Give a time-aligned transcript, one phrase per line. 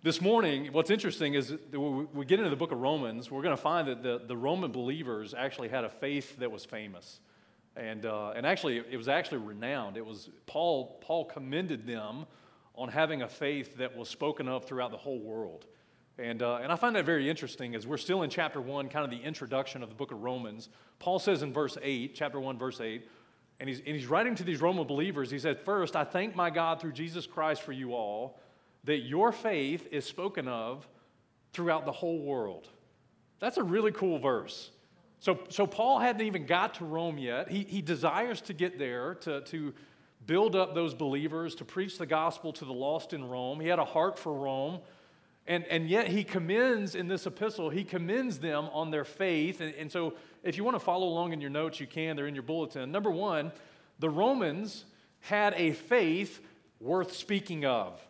[0.00, 3.60] This morning, what's interesting is we get into the book of Romans, we're going to
[3.60, 7.18] find that the, the Roman believers actually had a faith that was famous.
[7.74, 9.96] And, uh, and actually, it was actually renowned.
[9.96, 12.26] It was Paul, Paul commended them
[12.76, 15.66] on having a faith that was spoken of throughout the whole world.
[16.16, 19.04] And, uh, and I find that very interesting as we're still in chapter 1, kind
[19.04, 20.68] of the introduction of the book of Romans.
[21.00, 23.04] Paul says in verse 8, chapter 1, verse 8,
[23.58, 26.50] and he's, and he's writing to these Roman believers, he said, First, I thank my
[26.50, 28.38] God through Jesus Christ for you all,
[28.88, 30.88] that your faith is spoken of
[31.52, 32.66] throughout the whole world.
[33.38, 34.70] That's a really cool verse.
[35.20, 37.50] So, so Paul hadn't even got to Rome yet.
[37.50, 39.74] He, he desires to get there to, to
[40.24, 43.60] build up those believers, to preach the gospel to the lost in Rome.
[43.60, 44.80] He had a heart for Rome.
[45.46, 49.60] And, and yet he commends in this epistle, he commends them on their faith.
[49.60, 52.16] And, and so if you want to follow along in your notes, you can.
[52.16, 52.90] They're in your bulletin.
[52.90, 53.52] Number one,
[53.98, 54.86] the Romans
[55.20, 56.40] had a faith
[56.80, 58.00] worth speaking of.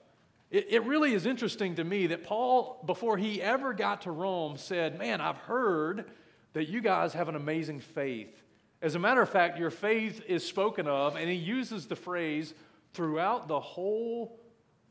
[0.50, 4.56] It, it really is interesting to me that Paul, before he ever got to Rome,
[4.56, 6.10] said, Man, I've heard
[6.54, 8.42] that you guys have an amazing faith.
[8.80, 12.54] As a matter of fact, your faith is spoken of, and he uses the phrase
[12.94, 14.38] throughout the whole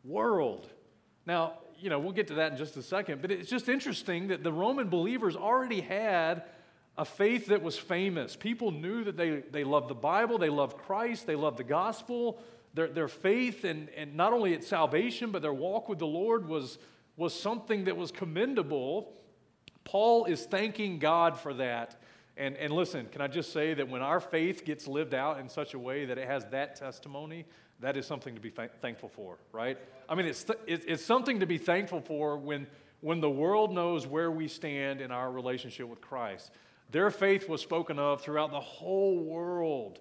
[0.03, 0.69] world.
[1.25, 4.27] Now, you know, we'll get to that in just a second, but it's just interesting
[4.27, 6.43] that the Roman believers already had
[6.97, 8.35] a faith that was famous.
[8.35, 12.39] People knew that they, they loved the Bible, they loved Christ, they loved the gospel.
[12.77, 16.47] Their, their faith and, and not only its salvation, but their walk with the Lord
[16.47, 16.77] was,
[17.15, 19.13] was something that was commendable.
[19.83, 21.99] Paul is thanking God for that.
[22.37, 25.49] And, and listen, can I just say that when our faith gets lived out in
[25.49, 27.45] such a way that it has that testimony,
[27.79, 29.79] that is something to be th- thankful for, right?
[30.07, 32.67] I mean, it's, th- it's something to be thankful for when,
[33.01, 36.51] when the world knows where we stand in our relationship with Christ.
[36.91, 39.97] Their faith was spoken of throughout the whole world.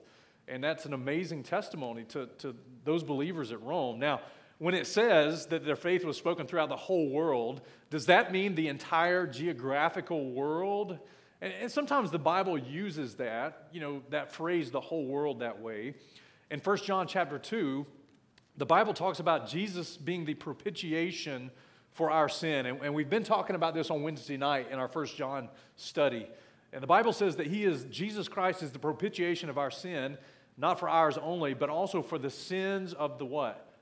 [0.48, 3.98] And that's an amazing testimony to, to those believers at Rome.
[3.98, 4.20] Now,
[4.58, 8.54] when it says that their faith was spoken throughout the whole world, does that mean
[8.54, 10.98] the entire geographical world?
[11.40, 15.60] And, and sometimes the Bible uses that, you know, that phrase, the whole world, that
[15.60, 15.94] way.
[16.50, 17.84] In 1 John chapter 2,
[18.56, 21.50] the Bible talks about Jesus being the propitiation
[21.92, 22.66] for our sin.
[22.66, 26.26] And, and we've been talking about this on Wednesday night in our 1 John study.
[26.72, 30.18] And the Bible says that He is, Jesus Christ is the propitiation of our sin,
[30.56, 33.74] not for ours only, but also for the sins of the what?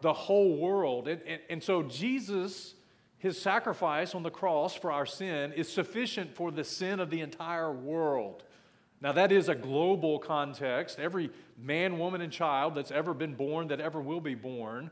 [0.00, 1.08] The whole world.
[1.08, 2.74] And, and, and so Jesus,
[3.18, 7.20] His sacrifice on the cross for our sin, is sufficient for the sin of the
[7.20, 8.42] entire world.
[9.00, 10.98] Now, that is a global context.
[10.98, 14.90] Every man, woman, and child that's ever been born, that ever will be born,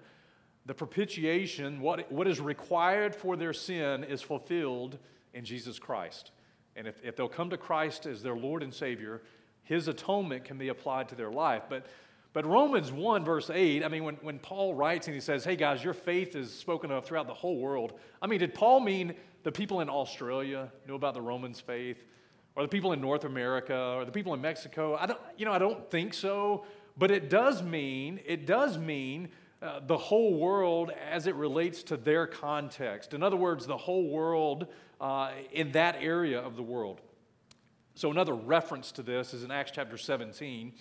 [0.66, 4.98] the propitiation, what, what is required for their sin, is fulfilled
[5.32, 6.30] in Jesus Christ.
[6.76, 9.22] And if, if they'll come to Christ as their Lord and Savior,
[9.62, 11.62] His atonement can be applied to their life.
[11.68, 11.86] But,
[12.32, 15.56] but Romans 1, verse 8, I mean, when, when Paul writes and he says, hey
[15.56, 19.14] guys, your faith is spoken of throughout the whole world, I mean, did Paul mean
[19.44, 22.02] the people in Australia knew about the Romans' faith?
[22.56, 24.94] Or the people in North America, or the people in Mexico?
[24.94, 26.64] I don't, you know, I don't think so.
[26.96, 29.28] But it does mean, it does mean
[29.60, 33.14] uh, the whole world as it relates to their context.
[33.14, 34.68] In other words, the whole world
[35.00, 37.00] uh, in that area of the world.
[37.94, 40.72] So, another reference to this is in Acts chapter 17.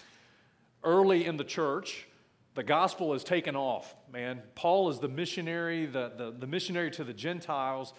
[0.84, 2.08] Early in the church,
[2.56, 4.42] the gospel is taken off, man.
[4.56, 7.94] Paul is the missionary, the, the, the missionary to the Gentiles,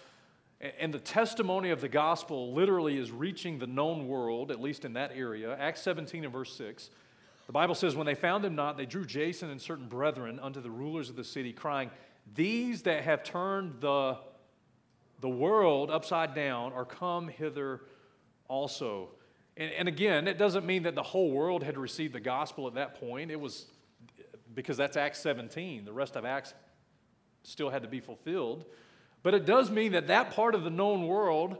[0.79, 4.93] and the testimony of the gospel literally is reaching the known world, at least in
[4.93, 5.55] that area.
[5.57, 6.89] Acts 17 and verse 6.
[7.47, 10.61] The Bible says, When they found him not, they drew Jason and certain brethren unto
[10.61, 11.91] the rulers of the city, crying,
[12.33, 14.17] These that have turned the
[15.21, 17.81] the world upside down are come hither
[18.47, 19.09] also.
[19.57, 22.75] And, and again, it doesn't mean that the whole world had received the gospel at
[22.75, 23.31] that point.
[23.31, 23.67] It was
[24.53, 25.85] because that's Acts 17.
[25.85, 26.53] The rest of Acts
[27.43, 28.65] still had to be fulfilled.
[29.23, 31.57] But it does mean that that part of the known world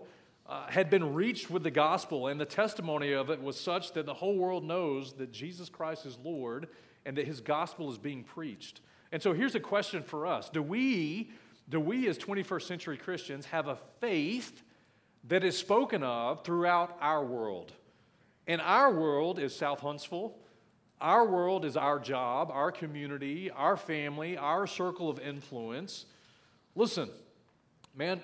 [0.48, 4.06] uh, had been reached with the gospel, and the testimony of it was such that
[4.06, 6.68] the whole world knows that Jesus Christ is Lord
[7.06, 8.82] and that his gospel is being preached.
[9.12, 11.32] And so here's a question for us Do we
[11.70, 14.62] do we as 21st century Christians have a faith
[15.28, 17.72] that is spoken of throughout our world?
[18.48, 20.36] And our world is South Huntsville.
[21.02, 26.06] Our world is our job, our community, our family, our circle of influence.
[26.76, 27.10] Listen,
[27.96, 28.22] man,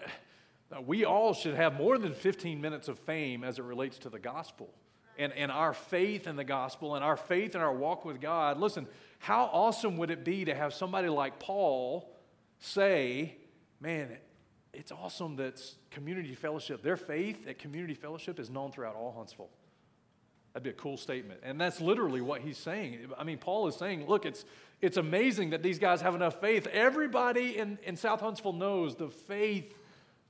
[0.85, 4.19] we all should have more than 15 minutes of fame as it relates to the
[4.19, 4.69] gospel
[5.17, 8.57] and, and our faith in the gospel and our faith in our walk with God.
[8.59, 8.87] Listen,
[9.19, 12.09] how awesome would it be to have somebody like Paul
[12.61, 13.35] say,
[13.81, 14.17] man,
[14.73, 19.49] it's awesome that community fellowship, their faith at community fellowship is known throughout all Huntsville.
[20.53, 21.41] That'd be a cool statement.
[21.43, 22.99] And that's literally what he's saying.
[23.17, 24.45] I mean, Paul is saying, look, it's,
[24.81, 26.67] it's amazing that these guys have enough faith.
[26.67, 29.77] Everybody in, in South Huntsville knows the faith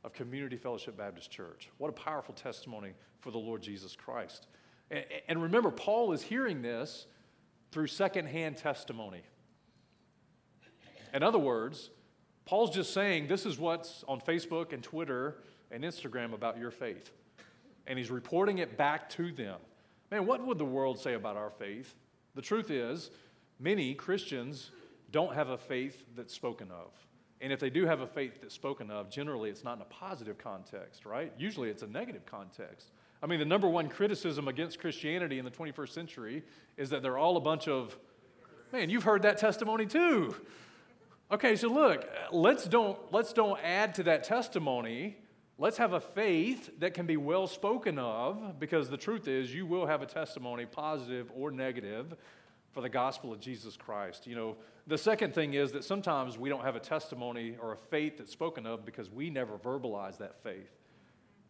[0.03, 1.69] of Community Fellowship Baptist Church.
[1.77, 4.47] What a powerful testimony for the Lord Jesus Christ.
[4.89, 7.07] And, and remember, Paul is hearing this
[7.71, 9.21] through secondhand testimony.
[11.13, 11.89] In other words,
[12.51, 15.37] Paul's just saying this is what's on Facebook and Twitter
[15.71, 17.09] and Instagram about your faith.
[17.87, 19.57] And he's reporting it back to them.
[20.11, 21.95] Man, what would the world say about our faith?
[22.35, 23.09] The truth is,
[23.57, 24.71] many Christians
[25.13, 26.91] don't have a faith that's spoken of.
[27.39, 29.85] And if they do have a faith that's spoken of, generally it's not in a
[29.85, 31.31] positive context, right?
[31.37, 32.87] Usually it's a negative context.
[33.23, 36.43] I mean, the number one criticism against Christianity in the 21st century
[36.75, 37.97] is that they're all a bunch of,
[38.73, 40.35] man, you've heard that testimony too.
[41.31, 45.17] Okay, so look, let's don't, let's don't add to that testimony
[45.61, 49.67] Let's have a faith that can be well spoken of because the truth is, you
[49.67, 52.15] will have a testimony, positive or negative,
[52.71, 54.25] for the gospel of Jesus Christ.
[54.25, 54.55] You know,
[54.87, 58.31] the second thing is that sometimes we don't have a testimony or a faith that's
[58.31, 60.71] spoken of because we never verbalize that faith.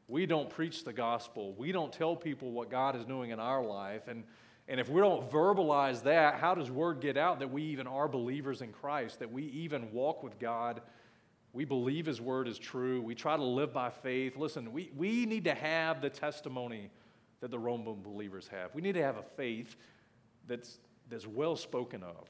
[0.10, 1.54] We don't preach the gospel.
[1.54, 4.10] We don't tell people what God is doing in our life.
[4.10, 4.26] And,
[4.72, 8.08] and if we don't verbalize that, how does word get out that we even are
[8.08, 10.82] believers in Christ, that we even walk with God?
[11.52, 13.02] We believe His word is true.
[13.02, 14.38] We try to live by faith.
[14.38, 16.90] Listen, we, we need to have the testimony
[17.42, 18.74] that the Roman believers have.
[18.74, 19.76] We need to have a faith
[20.48, 20.80] that's,
[21.10, 22.30] that's well spoken of,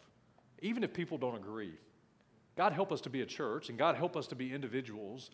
[0.63, 1.73] even if people don't agree.
[2.57, 5.29] God help us to be a church, and God help us to be individuals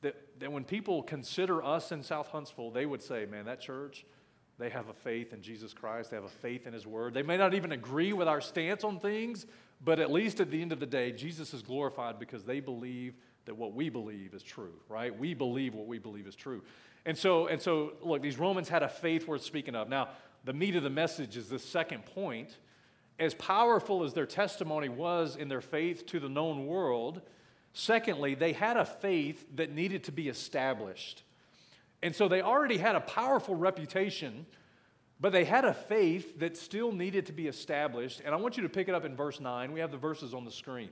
[0.00, 4.06] that, that when people consider us in South Huntsville, they would say, man, that church,
[4.58, 6.10] they have a faith in Jesus Christ.
[6.10, 7.12] They have a faith in His Word.
[7.14, 9.46] They may not even agree with our stance on things,
[9.84, 13.14] but at least at the end of the day, Jesus is glorified because they believe
[13.44, 15.16] that what we believe is true, right?
[15.16, 16.62] We believe what we believe is true.
[17.04, 19.88] And so, and so look, these Romans had a faith worth speaking of.
[19.88, 20.08] Now,
[20.44, 22.56] the meat of the message is the second point.
[23.18, 27.22] As powerful as their testimony was in their faith to the known world,
[27.72, 31.22] secondly, they had a faith that needed to be established.
[32.02, 34.46] And so they already had a powerful reputation,
[35.18, 38.20] but they had a faith that still needed to be established.
[38.24, 39.72] And I want you to pick it up in verse 9.
[39.72, 40.90] We have the verses on the screen.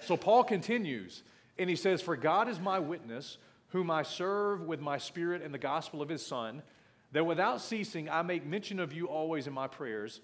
[0.00, 1.22] So Paul continues,
[1.58, 5.52] and he says, For God is my witness, whom I serve with my spirit and
[5.52, 6.62] the gospel of his Son,
[7.12, 10.20] that without ceasing I make mention of you always in my prayers.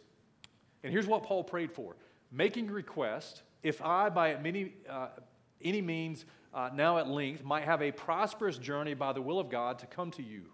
[0.82, 1.97] And here's what Paul prayed for
[2.31, 5.09] making request, if I by many, uh,
[5.62, 6.25] any means
[6.55, 9.87] uh, now at length might have a prosperous journey by the will of God to
[9.87, 10.45] come to you.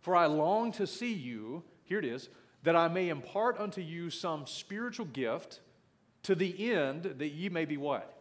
[0.00, 2.28] For I long to see you, here it is,
[2.64, 5.60] that I may impart unto you some spiritual gift
[6.24, 8.14] to the end that ye may be what?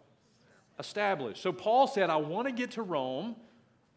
[0.79, 1.41] established.
[1.41, 3.35] So Paul said, I want to get to Rome.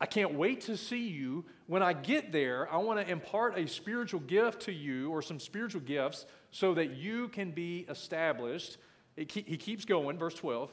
[0.00, 1.44] I can't wait to see you.
[1.66, 5.40] When I get there, I want to impart a spiritual gift to you or some
[5.40, 8.76] spiritual gifts so that you can be established.
[9.16, 9.24] he
[9.56, 10.70] keeps going, verse 12.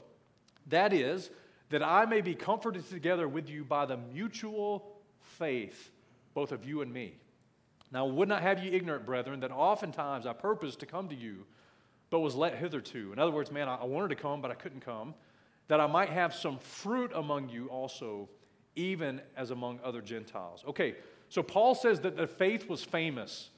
[0.68, 1.30] That is,
[1.70, 5.92] that I may be comforted together with you by the mutual faith,
[6.34, 7.14] both of you and me.
[7.92, 11.16] Now, I would not have you ignorant, brethren, that oftentimes I purposed to come to
[11.16, 11.46] you,
[12.10, 13.12] but was let hitherto.
[13.14, 15.14] In other words, man, I wanted to come, but I couldn't come
[15.68, 18.30] that I might have some fruit among you also,
[18.76, 20.64] even as among other Gentiles.
[20.68, 20.96] Okay,
[21.30, 23.50] so Paul says that the faith was famous.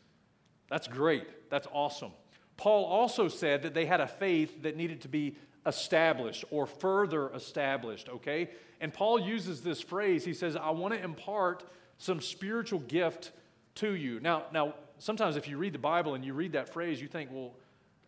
[0.70, 1.50] That's great.
[1.50, 2.12] That's awesome.
[2.58, 7.32] Paul also said that they had a faith that needed to be established or further
[7.34, 8.50] established, okay?
[8.82, 10.24] And Paul uses this phrase.
[10.24, 11.64] He says, I want to impart
[11.98, 13.32] some spiritual gift
[13.76, 14.20] to you.
[14.20, 17.30] Now, now sometimes if you read the Bible and you read that phrase, you think,
[17.32, 17.54] well,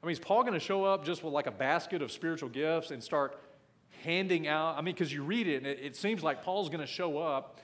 [0.02, 2.50] I mean, is Paul going to show up just with like a basket of spiritual
[2.50, 3.40] gifts and start
[4.04, 4.78] handing out.
[4.78, 7.18] I mean, because you read it and it, it seems like Paul's going to show
[7.18, 7.60] up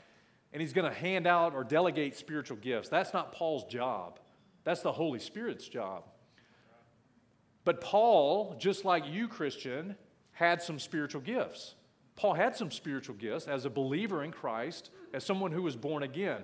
[0.51, 2.89] and he's going to hand out or delegate spiritual gifts.
[2.89, 4.19] That's not Paul's job,
[4.63, 6.03] that's the Holy Spirit's job.
[7.65, 9.95] But Paul, just like you, Christian,
[10.31, 11.75] had some spiritual gifts.
[12.15, 16.03] Paul had some spiritual gifts as a believer in Christ, as someone who was born
[16.03, 16.43] again.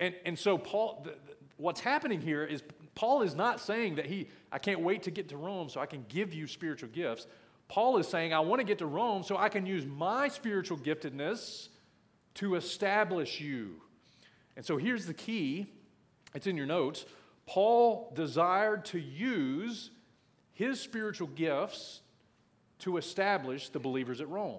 [0.00, 2.62] And, and so, Paul, the, the, what's happening here is
[2.94, 5.86] Paul is not saying that he, I can't wait to get to Rome so I
[5.86, 7.26] can give you spiritual gifts.
[7.68, 10.78] Paul is saying, I want to get to Rome so I can use my spiritual
[10.78, 11.68] giftedness
[12.34, 13.82] to establish you.
[14.56, 15.66] And so here's the key
[16.34, 17.06] it's in your notes.
[17.46, 19.90] Paul desired to use
[20.58, 22.00] his spiritual gifts
[22.80, 24.58] to establish the believers at Rome.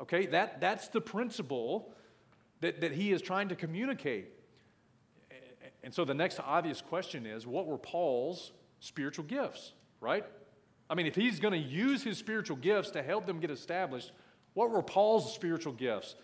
[0.00, 1.92] Okay, that, that's the principle
[2.60, 4.30] that, that he is trying to communicate.
[5.82, 10.24] And so the next obvious question is what were Paul's spiritual gifts, right?
[10.88, 14.12] I mean, if he's going to use his spiritual gifts to help them get established,
[14.54, 16.14] what were Paul's spiritual gifts?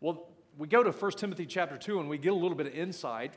[0.00, 0.26] Well,
[0.58, 3.34] we go to 1 Timothy chapter 2 and we get a little bit of insight.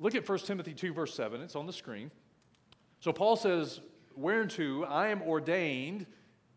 [0.00, 1.40] Look at 1 Timothy 2, verse 7.
[1.42, 2.10] It's on the screen.
[2.98, 3.80] So Paul says,
[4.16, 6.06] Whereunto I am ordained,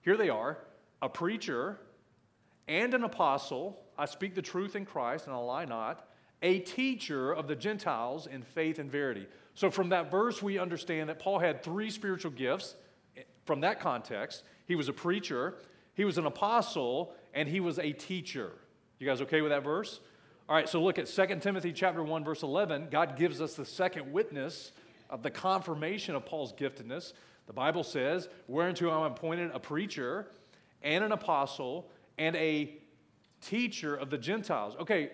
[0.02, 0.58] here they are,
[1.02, 1.80] a preacher
[2.68, 3.80] and an apostle.
[3.98, 6.08] I speak the truth in Christ, and I lie not,
[6.42, 9.28] a teacher of the Gentiles in faith and verity.
[9.56, 12.76] So, from that verse, we understand that Paul had three spiritual gifts.
[13.46, 15.56] From that context, he was a preacher,
[15.94, 18.52] he was an apostle, and he was a teacher.
[19.00, 20.00] You guys okay with that verse?
[20.50, 22.88] All right, so look at 2 Timothy chapter 1 verse 11.
[22.90, 24.72] God gives us the second witness
[25.10, 27.14] of the confirmation of Paul's giftedness.
[27.48, 30.32] The Bible says, "Whereunto I am appointed a preacher
[30.82, 32.78] and an apostle and a
[33.42, 35.12] teacher of the Gentiles." Okay,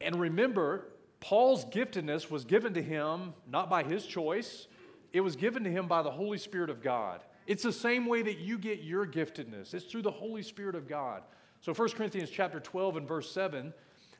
[0.00, 4.66] and remember, Paul's giftedness was given to him not by his choice,
[5.12, 7.22] it was given to him by the Holy Spirit of God.
[7.46, 9.74] It's the same way that you get your giftedness.
[9.74, 11.22] It's through the Holy Spirit of God.
[11.60, 13.74] So 1 Corinthians chapter 12 and verse 7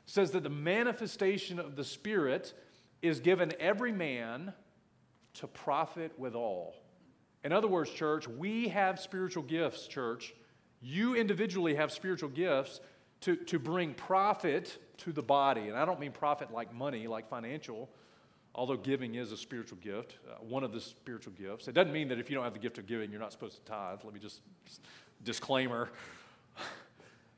[0.05, 2.53] says that the manifestation of the Spirit
[3.01, 4.53] is given every man
[5.35, 6.75] to profit withal.
[7.43, 10.33] In other words, church, we have spiritual gifts, church.
[10.81, 12.81] You individually have spiritual gifts
[13.21, 15.67] to, to bring profit to the body.
[15.67, 17.89] And I don't mean profit like money, like financial,
[18.53, 21.67] although giving is a spiritual gift, uh, one of the spiritual gifts.
[21.67, 23.57] It doesn't mean that if you don't have the gift of giving, you're not supposed
[23.57, 23.99] to tithe.
[24.03, 24.41] Let me just
[25.23, 25.89] disclaimer.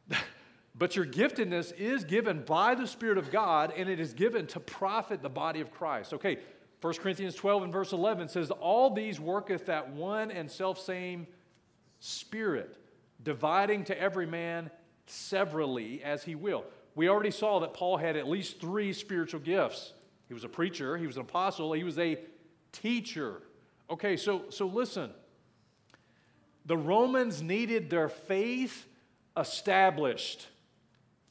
[0.75, 4.59] but your giftedness is given by the Spirit of God, and it is given to
[4.59, 6.13] profit the body of Christ.
[6.13, 6.39] Okay,
[6.83, 11.27] 1 Corinthians 12 and verse 11 says, All these worketh that one and self same
[12.01, 12.75] Spirit,
[13.23, 14.69] dividing to every man
[15.05, 16.65] severally as he will.
[16.95, 19.93] We already saw that Paul had at least three spiritual gifts.
[20.27, 22.19] He was a preacher, he was an apostle, he was a
[22.73, 23.43] teacher.
[23.89, 25.09] Okay, so, so listen.
[26.65, 28.87] The Romans needed their faith
[29.37, 30.47] established.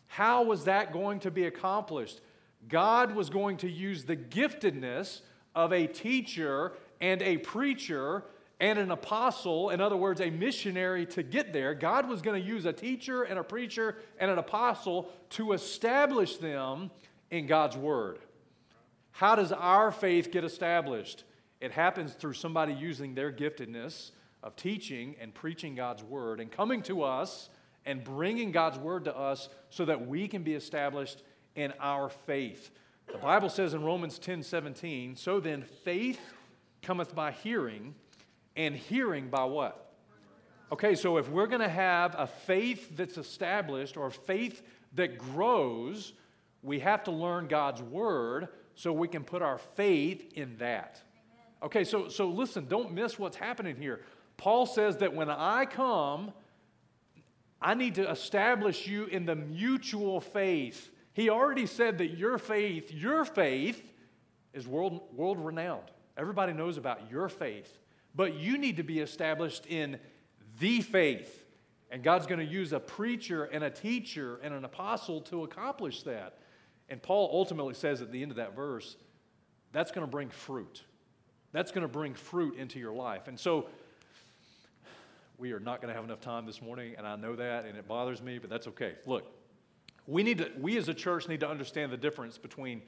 [0.07, 2.23] How was that going to be accomplished?
[2.71, 5.21] God was going to use the giftedness
[5.55, 8.25] of a teacher and a preacher
[8.61, 11.75] and an apostle, in other words, a missionary to get there.
[11.75, 16.37] God was going to use a teacher and a preacher and an apostle to establish
[16.37, 16.91] them
[17.31, 18.19] in God's word.
[19.11, 21.25] How does our faith get established?
[21.61, 26.83] It happens through somebody using their giftedness of teaching and preaching God's word and coming
[26.83, 27.49] to us
[27.85, 31.23] and bringing God's word to us so that we can be established
[31.57, 32.71] in our faith.
[33.13, 36.19] The Bible says in Romans 10 17, so then faith
[36.81, 37.95] cometh by hearing,
[38.57, 39.93] and hearing by what?
[40.73, 44.63] Okay, so if we're going to have a faith that's established or faith
[44.95, 46.15] that grows,
[46.63, 51.03] we have to learn God's word so we can put our faith in that.
[51.63, 54.01] Okay, so, so listen, don't miss what's happening here.
[54.39, 56.33] Paul says that when I come,
[57.61, 62.93] I need to establish you in the mutual faith he already said that your faith,
[62.93, 63.83] your faith,
[64.53, 65.91] is world, world renowned.
[66.17, 67.79] Everybody knows about your faith.
[68.15, 69.99] But you need to be established in
[70.59, 71.45] the faith.
[71.91, 76.03] And God's going to use a preacher and a teacher and an apostle to accomplish
[76.03, 76.39] that.
[76.89, 78.97] And Paul ultimately says at the end of that verse,
[79.73, 80.83] that's going to bring fruit.
[81.53, 83.29] That's going to bring fruit into your life.
[83.29, 83.69] And so,
[85.39, 87.77] we are not going to have enough time this morning, and I know that, and
[87.77, 88.95] it bothers me, but that's okay.
[89.07, 89.25] Look,
[90.07, 92.83] we, need to, we as a church need to understand the difference between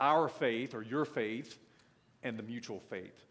[0.00, 1.58] our faith or your faith
[2.22, 3.24] and the mutual faith.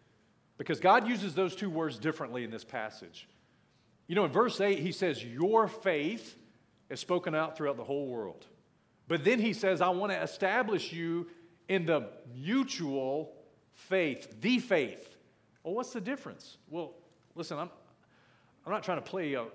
[0.58, 3.28] Because God uses those two words differently in this passage.
[4.08, 6.38] You know, in verse 8, he says, Your faith
[6.90, 8.46] is spoken out throughout the whole world.
[9.08, 11.28] But then he says, I want to establish you
[11.68, 13.34] in the mutual
[13.74, 15.16] faith, the faith.
[15.64, 16.58] Well, what's the difference?
[16.70, 16.94] Well,
[17.36, 17.70] listen, I'm,
[18.66, 19.46] I'm not trying to play a,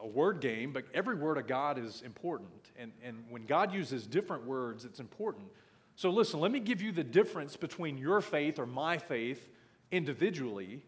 [0.00, 2.50] a word game, but every word of God is important.
[2.76, 5.46] And, and when God uses different words, it's important.
[5.94, 9.48] So listen, let me give you the difference between your faith or my faith
[9.90, 10.82] individually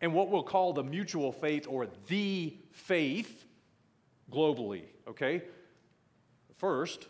[0.00, 3.44] and what we'll call the mutual faith or the faith
[4.30, 5.42] globally, okay?
[6.58, 7.06] First,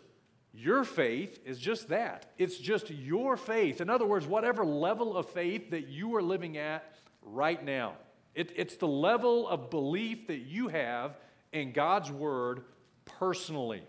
[0.53, 2.25] your faith is just that.
[2.37, 3.81] It's just your faith.
[3.81, 6.91] In other words, whatever level of faith that you are living at
[7.21, 7.93] right now.
[8.37, 11.17] It, it's the level of belief that you have
[11.53, 12.61] in God's Word
[13.05, 13.81] personally.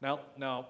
[0.00, 0.68] Now, now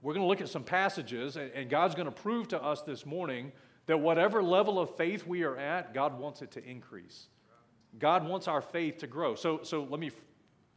[0.00, 2.82] we're going to look at some passages, and, and God's going to prove to us
[2.82, 3.50] this morning
[3.86, 7.26] that whatever level of faith we are at, God wants it to increase.
[7.98, 9.34] God wants our faith to grow.
[9.34, 10.12] So, so let me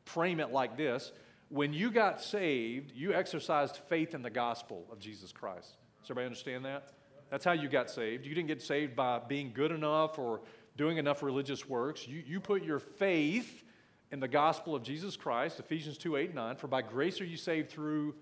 [0.05, 1.11] frame it like this.
[1.49, 5.75] When you got saved, you exercised faith in the gospel of Jesus Christ.
[6.01, 6.93] Does everybody understand that?
[7.29, 8.25] That's how you got saved.
[8.25, 10.41] You didn't get saved by being good enough or
[10.77, 12.07] doing enough religious works.
[12.07, 13.63] You, you put your faith
[14.11, 17.37] in the gospel of Jesus Christ, Ephesians 2 8 9, for by grace are you
[17.37, 18.15] saved through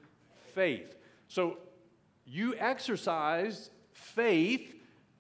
[0.54, 0.96] faith.
[1.28, 1.58] So
[2.26, 4.76] you exercise faith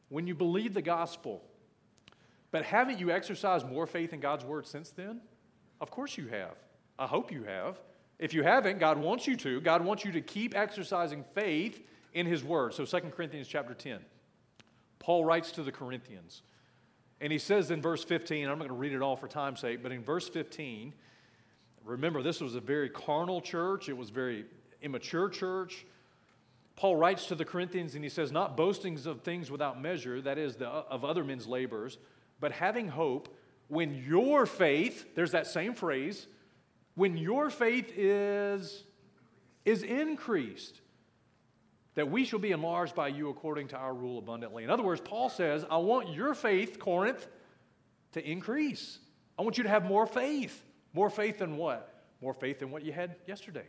[0.09, 1.43] when you believe the gospel.
[2.51, 5.19] But haven't you exercised more faith in God's word since then?
[5.81, 6.55] Of course you have.
[6.97, 7.79] I hope you have.
[8.17, 9.59] If you haven't, God wants you to.
[9.59, 12.73] God wants you to keep exercising faith in his word.
[12.73, 13.99] So 2 Corinthians chapter 10.
[14.99, 16.41] Paul writes to the Corinthians,
[17.21, 19.61] and he says in verse 15, I'm not going to read it all for time's
[19.61, 20.93] sake, but in verse 15,
[21.83, 24.45] remember this was a very carnal church, it was very
[24.81, 25.85] immature church.
[26.75, 30.37] Paul writes to the Corinthians and he says, Not boastings of things without measure, that
[30.37, 31.97] is, the, of other men's labors,
[32.39, 33.33] but having hope
[33.67, 36.27] when your faith, there's that same phrase,
[36.95, 38.83] when your faith is,
[39.63, 40.81] is increased,
[41.95, 44.63] that we shall be enlarged by you according to our rule abundantly.
[44.63, 47.25] In other words, Paul says, I want your faith, Corinth,
[48.11, 48.99] to increase.
[49.39, 50.63] I want you to have more faith.
[50.93, 52.03] More faith than what?
[52.21, 53.65] More faith than what you had yesterday.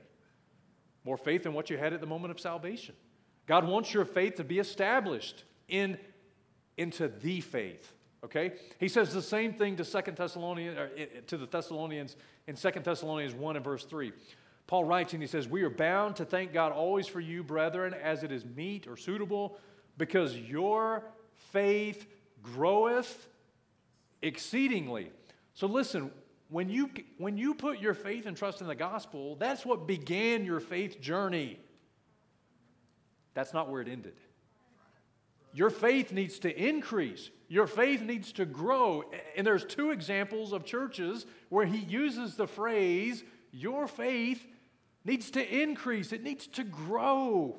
[1.04, 2.94] More faith than what you had at the moment of salvation.
[3.46, 5.98] God wants your faith to be established in,
[6.76, 7.92] into the faith.
[8.24, 8.54] Okay?
[8.78, 12.16] He says the same thing to Second Thessalonians eh, eh, to the Thessalonians
[12.48, 14.12] in Second Thessalonians 1 and verse 3.
[14.66, 17.94] Paul writes and he says, We are bound to thank God always for you, brethren,
[17.94, 19.58] as it is meet or suitable,
[19.96, 21.04] because your
[21.52, 22.06] faith
[22.42, 23.28] groweth
[24.22, 25.10] exceedingly.
[25.54, 26.10] So listen,
[26.48, 30.44] when you, when you put your faith and trust in the gospel, that's what began
[30.44, 31.58] your faith journey.
[33.34, 34.14] That's not where it ended.
[35.52, 37.30] Your faith needs to increase.
[37.48, 39.04] Your faith needs to grow.
[39.36, 44.44] And there's two examples of churches where he uses the phrase, your faith
[45.06, 47.56] needs to increase, it needs to grow.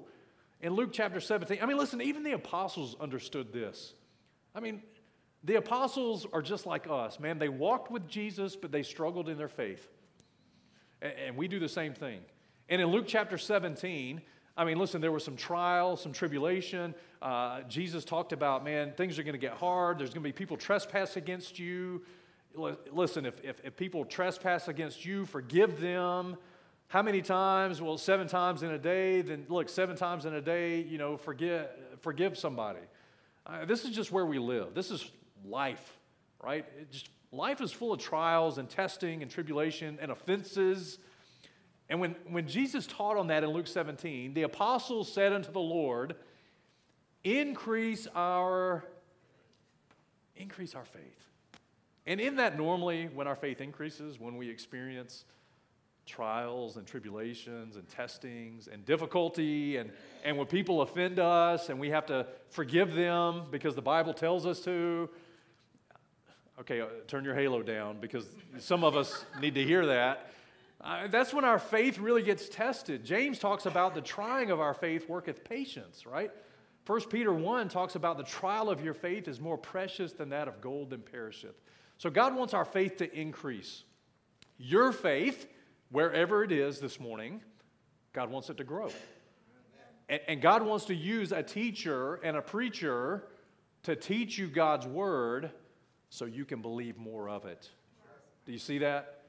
[0.61, 3.93] In Luke chapter 17, I mean, listen, even the apostles understood this.
[4.55, 4.81] I mean,
[5.43, 7.37] the apostles are just like us, man.
[7.37, 9.87] They walked with Jesus, but they struggled in their faith.
[11.01, 12.21] And we do the same thing.
[12.69, 14.21] And in Luke chapter 17,
[14.57, 16.95] I mean, listen, there was some trial, some tribulation.
[17.21, 19.99] Uh, Jesus talked about, man, things are going to get hard.
[19.99, 22.01] There's going to be people trespass against you.
[22.91, 26.35] Listen, if, if, if people trespass against you, forgive them.
[26.89, 27.81] How many times?
[27.81, 29.21] Well, seven times in a day.
[29.21, 31.67] Then look, seven times in a day, you know, forgive,
[31.99, 32.79] forgive somebody.
[33.45, 34.73] Uh, this is just where we live.
[34.73, 35.11] This is
[35.45, 35.97] life,
[36.41, 36.65] right?
[36.91, 40.99] Just, life is full of trials and testing and tribulation and offenses.
[41.89, 45.59] And when, when Jesus taught on that in Luke 17, the apostles said unto the
[45.59, 46.15] Lord,
[47.23, 48.85] increase our,
[50.37, 51.01] increase our faith.
[52.05, 55.25] And in that, normally, when our faith increases, when we experience
[56.07, 59.91] trials and tribulations and testings and difficulty, and,
[60.23, 64.45] and when people offend us and we have to forgive them because the Bible tells
[64.45, 65.09] us to.
[66.59, 68.25] Okay, uh, turn your halo down because
[68.57, 70.31] some of us need to hear that.
[70.81, 73.03] Uh, that's when our faith really gets tested.
[73.03, 76.31] James talks about the trying of our faith worketh patience, right?
[76.87, 80.47] 1 Peter 1 talks about the trial of your faith is more precious than that
[80.47, 81.55] of gold that perisheth.
[81.97, 83.83] So God wants our faith to increase.
[84.57, 85.47] Your faith
[85.89, 87.41] wherever it is this morning,
[88.13, 88.89] God wants it to grow.
[90.09, 93.23] And, and God wants to use a teacher and a preacher
[93.83, 95.51] to teach you God's word
[96.09, 97.69] so you can believe more of it.
[98.45, 99.21] Do you see that?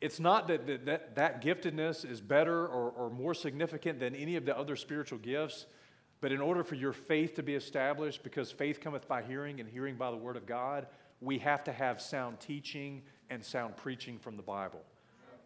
[0.00, 4.36] It's not that that, that, that giftedness is better or, or more significant than any
[4.36, 5.66] of the other spiritual gifts,
[6.20, 9.68] but in order for your faith to be established, because faith cometh by hearing and
[9.68, 10.86] hearing by the word of God,
[11.20, 14.82] we have to have sound teaching and sound preaching from the Bible.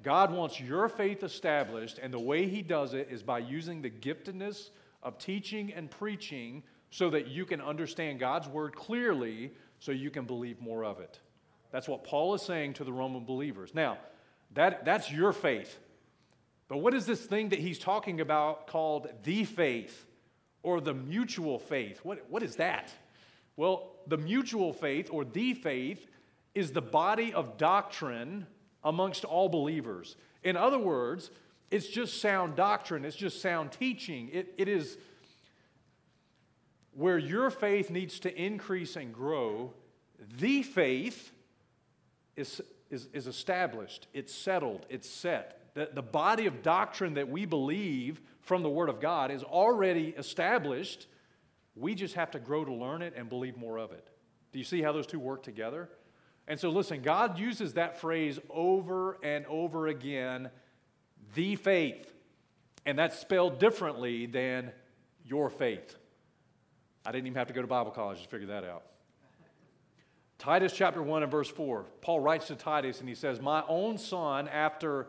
[0.03, 3.91] God wants your faith established, and the way He does it is by using the
[3.91, 4.71] giftedness
[5.03, 10.25] of teaching and preaching so that you can understand God's word clearly so you can
[10.25, 11.21] believe more of it.
[11.71, 13.75] That's what Paul is saying to the Roman believers.
[13.75, 13.99] Now,
[14.55, 15.79] that, that's your faith.
[16.69, 20.07] But what is this thing that he's talking about called the faith
[20.63, 22.01] or the mutual faith?
[22.03, 22.93] What, what is that?
[23.57, 26.07] Well, the mutual faith or the faith
[26.55, 28.47] is the body of doctrine
[28.85, 30.17] amongst all believers.
[30.43, 31.31] In other words,
[31.71, 34.31] it's just sound doctrine, it's just sound teaching.
[34.33, 34.97] It, it is
[36.93, 39.73] where your faith needs to increase and grow,
[40.39, 41.33] the faith
[42.37, 45.75] is, is, is established, it's settled, it's set.
[45.75, 50.09] The, the body of doctrine that we believe from the Word of God is already
[50.19, 51.07] established.
[51.77, 54.09] We just have to grow to learn it and believe more of it.
[54.53, 55.89] Do you see how those two work together?
[56.51, 60.51] And so, listen, God uses that phrase over and over again
[61.37, 62.13] the faith.
[62.85, 64.73] And that's spelled differently than
[65.25, 65.95] your faith.
[67.07, 68.83] I didn't even have to go to Bible college to figure that out.
[70.39, 73.97] Titus chapter 1 and verse 4, Paul writes to Titus and he says, My own
[73.97, 75.07] son, after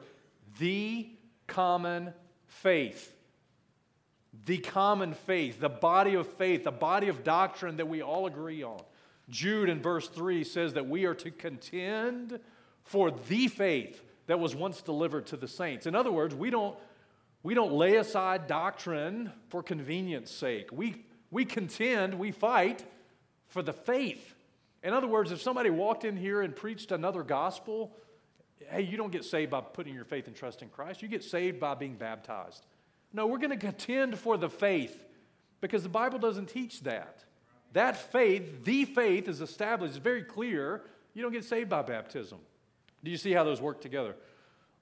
[0.59, 1.09] the
[1.47, 2.13] common
[2.45, 3.15] faith,
[4.45, 8.61] the common faith, the body of faith, the body of doctrine that we all agree
[8.61, 8.83] on
[9.31, 12.39] Jude in verse 3 says that we are to contend
[12.83, 15.87] for the faith that was once delivered to the saints.
[15.87, 16.77] In other words, we don't,
[17.41, 20.69] we don't lay aside doctrine for convenience sake.
[20.71, 22.85] We, we contend, we fight
[23.47, 24.35] for the faith.
[24.83, 27.95] In other words, if somebody walked in here and preached another gospel,
[28.69, 31.01] hey, you don't get saved by putting your faith and trust in Christ.
[31.01, 32.65] You get saved by being baptized.
[33.13, 35.05] No, we're going to contend for the faith
[35.61, 37.23] because the Bible doesn't teach that.
[37.73, 39.95] That faith, the faith, is established.
[39.95, 40.81] It's very clear.
[41.13, 42.39] You don't get saved by baptism.
[43.03, 44.15] Do you see how those work together?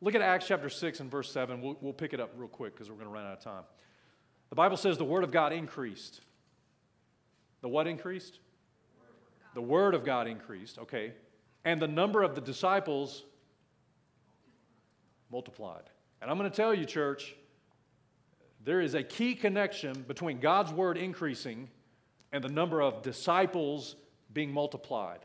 [0.02, 1.62] Look at Acts chapter 6 and verse 7.
[1.62, 3.64] We'll, we'll pick it up real quick because we're going to run out of time.
[4.50, 6.22] The Bible says the Word of God increased.
[7.62, 8.40] The what increased?
[9.54, 11.14] The Word of God increased, okay.
[11.66, 13.24] And the number of the disciples
[15.32, 15.84] multiplied.
[16.22, 17.36] And I'm going to tell you, church,
[18.64, 21.70] there is a key connection between God's Word increasing
[22.32, 23.96] and the number of disciples
[24.34, 25.20] being multiplied.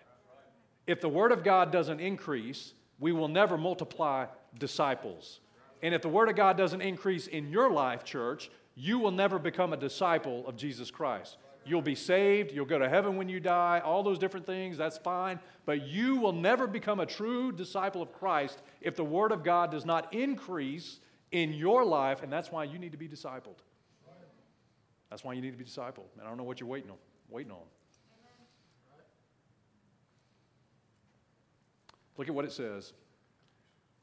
[0.86, 4.26] If the Word of God doesn't increase, we will never multiply
[4.58, 5.40] disciples.
[5.82, 9.38] And if the Word of God doesn't increase in your life, church, you will never
[9.38, 11.36] become a disciple of Jesus Christ.
[11.66, 14.98] You'll be saved, you'll go to heaven when you die, all those different things, that's
[14.98, 15.40] fine.
[15.64, 19.70] But you will never become a true disciple of Christ if the Word of God
[19.70, 21.00] does not increase
[21.32, 23.56] in your life, and that's why you need to be discipled.
[25.14, 26.10] That's why you need to be discipled.
[26.18, 26.96] And I don't know what you're waiting on.
[27.30, 27.62] Waiting on.
[32.16, 32.92] Look at what it says.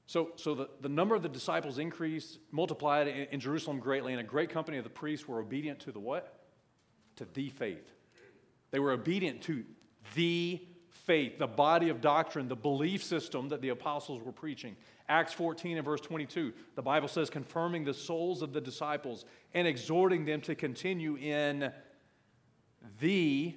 [0.08, 4.22] So, so the, the number of the disciples increased, multiplied in, in Jerusalem greatly, and
[4.22, 6.46] a great company of the priests were obedient to the what?
[7.18, 7.92] To the faith.
[8.70, 9.66] They were obedient to
[10.16, 14.76] the faith, the body of doctrine, the belief system that the apostles were preaching.
[15.10, 19.68] Acts 14 and verse 22, the Bible says, confirming the souls of the disciples and
[19.68, 21.72] exhorting them to continue in
[23.00, 23.56] the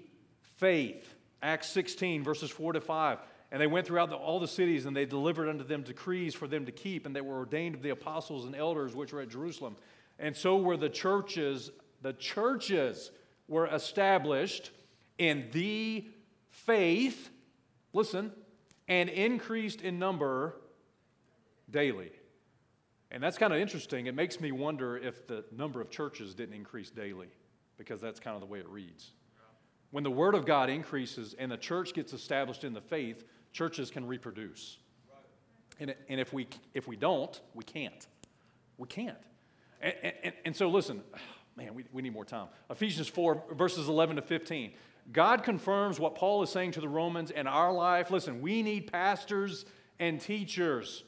[0.56, 1.14] faith.
[1.42, 3.18] Acts 16, verses 4 to 5.
[3.52, 6.48] And they went throughout the, all the cities, and they delivered unto them decrees for
[6.48, 9.28] them to keep, and they were ordained of the apostles and elders which were at
[9.28, 9.76] Jerusalem.
[10.18, 11.70] And so were the churches,
[12.02, 13.10] the churches
[13.46, 14.70] were established
[15.18, 16.06] in the
[16.54, 17.30] faith,
[17.92, 18.32] listen,
[18.88, 20.56] and increased in number
[21.70, 22.12] daily.
[23.10, 24.06] And that's kind of interesting.
[24.06, 27.28] It makes me wonder if the number of churches didn't increase daily,
[27.76, 29.12] because that's kind of the way it reads.
[29.90, 33.90] When the Word of God increases and the church gets established in the faith, churches
[33.90, 34.78] can reproduce.
[35.78, 38.06] And, and if, we, if we don't, we can't.
[38.78, 39.18] We can't.
[39.80, 41.02] And, and, and so, listen,
[41.56, 42.48] man, we, we need more time.
[42.70, 44.72] Ephesians 4, verses 11 to 15.
[45.12, 48.10] God confirms what Paul is saying to the Romans in our life.
[48.10, 49.64] Listen, we need pastors
[49.98, 51.04] and teachers.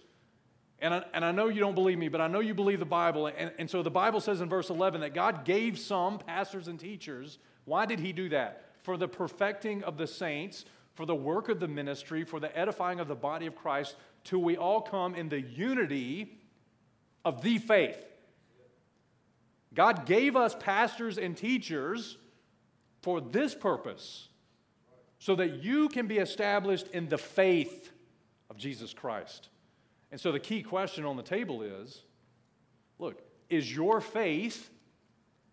[0.78, 2.84] And I, and I know you don't believe me, but I know you believe the
[2.84, 3.26] Bible.
[3.28, 6.78] And, and so the Bible says in verse 11 that God gave some pastors and
[6.78, 7.38] teachers.
[7.64, 8.66] Why did he do that?
[8.82, 13.00] For the perfecting of the saints for the work of the ministry, for the edifying
[13.00, 16.38] of the body of Christ, till we all come in the unity
[17.22, 18.02] of the faith.
[19.74, 22.16] God gave us pastors and teachers
[23.06, 24.26] for this purpose,
[25.20, 27.92] so that you can be established in the faith
[28.50, 29.48] of Jesus Christ.
[30.10, 32.02] And so the key question on the table is
[32.98, 34.70] look, is your faith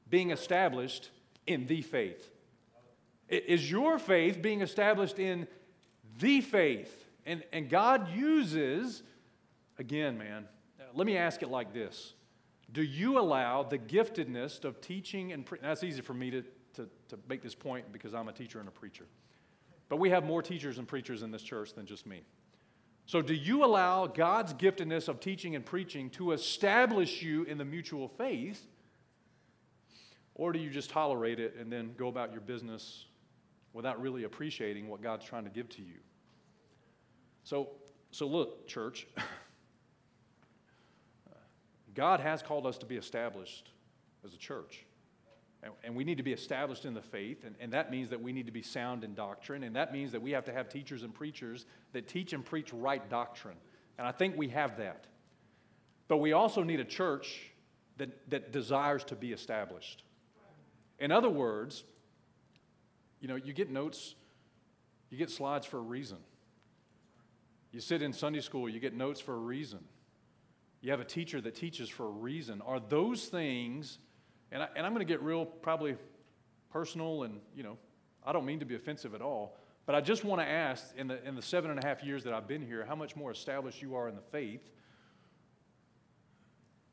[0.09, 1.11] being established
[1.45, 2.27] in the faith?
[3.29, 5.45] Is your faith being established in
[6.17, 7.05] the faith?
[7.23, 9.03] And, and God uses,
[9.77, 10.47] again, man,
[10.95, 12.15] let me ask it like this
[12.71, 16.87] Do you allow the giftedness of teaching and pre- that's easy for me to, to,
[17.09, 19.05] to make this point because I'm a teacher and a preacher.
[19.89, 22.21] But we have more teachers and preachers in this church than just me.
[23.05, 27.65] So, do you allow God's giftedness of teaching and preaching to establish you in the
[27.65, 28.65] mutual faith?
[30.35, 33.05] Or do you just tolerate it and then go about your business
[33.73, 35.97] without really appreciating what God's trying to give to you.
[37.43, 37.69] So,
[38.11, 39.07] so look, church,
[41.95, 43.71] God has called us to be established
[44.23, 44.85] as a church.
[45.83, 48.33] And, we need to be established in the faith, and, and that means that we
[48.33, 51.03] need to be sound in doctrine, and that means that we have to have teachers
[51.03, 53.55] and preachers that teach and preach right doctrine.
[53.97, 55.05] And I think we have that.
[56.07, 57.51] But we also need a church
[57.97, 60.03] that, that desires to be established.
[60.99, 61.83] In other words,
[63.19, 64.15] you know, you get notes,
[65.09, 66.17] you get slides for a reason.
[67.71, 69.79] You sit in Sunday school, you get notes for a reason.
[70.81, 72.61] You have a teacher that teaches for a reason.
[72.61, 73.99] Are those things,
[74.53, 75.97] and, I, and I'm going to get real, probably
[76.69, 77.77] personal, and, you know,
[78.25, 81.07] I don't mean to be offensive at all, but I just want to ask in
[81.07, 83.31] the, in the seven and a half years that I've been here, how much more
[83.31, 84.61] established you are in the faith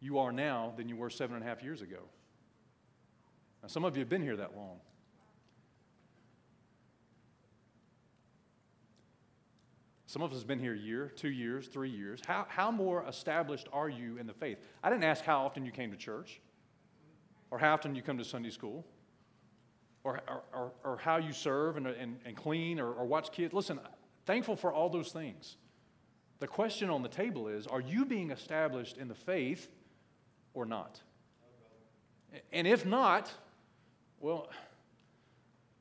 [0.01, 1.99] you are now than you were seven and a half years ago.
[3.63, 4.81] Now, some of you have been here that long.
[10.07, 12.21] Some of us have been here a year, two years, three years.
[12.27, 14.59] How, how more established are you in the faith?
[14.83, 16.41] I didn't ask how often you came to church,
[17.51, 18.85] or how often you come to Sunday school,
[20.05, 20.21] or,
[20.55, 23.53] or, or, how you serve and, and, and clean or, or watch kids.
[23.53, 23.79] Listen,
[24.25, 25.57] thankful for all those things.
[26.39, 29.69] The question on the table is are you being established in the faith
[30.55, 31.01] or not?
[32.53, 33.31] And if not,
[34.21, 34.49] well,